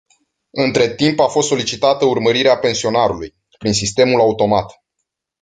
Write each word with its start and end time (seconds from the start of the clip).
Între 0.57 0.95
timp 0.95 1.19
a 1.19 1.27
fost 1.27 1.47
solicitată 1.47 2.05
urmărirea 2.05 2.57
pensionarului, 2.57 3.35
prin 3.57 3.73
sistemul 3.73 4.19
automat. 4.19 4.75